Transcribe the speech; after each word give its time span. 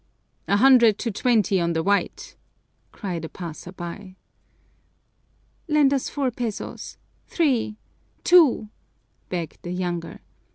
"A 0.47 0.57
hundred 0.57 0.97
to 0.97 1.11
twenty 1.11 1.61
on 1.61 1.73
the 1.73 1.83
white!" 1.83 2.35
cried 2.91 3.23
a 3.23 3.29
passer 3.29 3.71
by. 3.71 4.15
"Lend 5.67 5.93
us 5.93 6.09
four 6.09 6.31
pesos, 6.31 6.97
three, 7.27 7.77
two," 8.23 8.69
begged 9.29 9.59
the 9.61 9.69
younger. 9.71 10.21